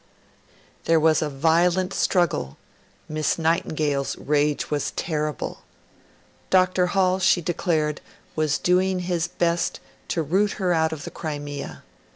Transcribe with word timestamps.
There 0.85 0.99
was 0.99 1.21
a 1.21 1.29
violent 1.29 1.93
struggle; 1.93 2.57
Miss 3.07 3.37
Nightingale's 3.37 4.17
rage 4.17 4.71
was 4.71 4.89
terrible. 4.95 5.59
Dr. 6.49 6.87
Hall, 6.87 7.19
she 7.19 7.39
declared, 7.39 8.01
was 8.35 8.57
doing 8.57 9.01
his 9.01 9.27
best 9.27 9.79
to 10.07 10.23
'root 10.23 10.53
her 10.53 10.73
out 10.73 10.91
of 10.91 11.03
the 11.03 11.11
Crimea'. 11.11 11.83